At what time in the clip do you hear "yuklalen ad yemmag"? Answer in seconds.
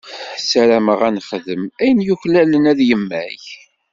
2.07-3.41